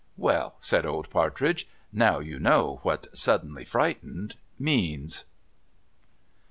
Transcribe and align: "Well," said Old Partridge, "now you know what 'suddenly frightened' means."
"Well," 0.17 0.55
said 0.61 0.83
Old 0.83 1.11
Partridge, 1.11 1.67
"now 1.93 2.17
you 2.17 2.39
know 2.39 2.79
what 2.81 3.05
'suddenly 3.15 3.63
frightened' 3.65 4.35
means." 4.57 5.25